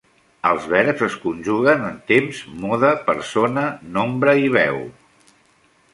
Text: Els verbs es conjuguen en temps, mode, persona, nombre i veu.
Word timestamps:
Els 0.51 0.63
verbs 0.71 1.03
es 1.07 1.17
conjuguen 1.25 1.85
en 1.89 1.99
temps, 2.13 2.41
mode, 2.65 2.91
persona, 3.11 3.69
nombre 3.99 4.37
i 4.47 4.53
veu. 4.61 4.85